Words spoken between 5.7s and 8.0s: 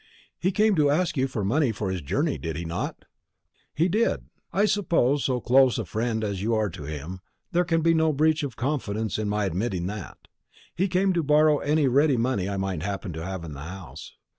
a friend as you are to him, there can be